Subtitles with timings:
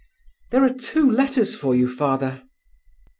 [0.49, 1.87] "There are two letters for you.
[1.87, 2.41] Father."